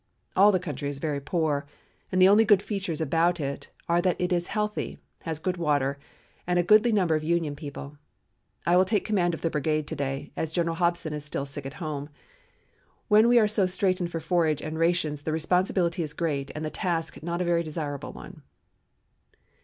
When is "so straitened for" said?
13.47-14.19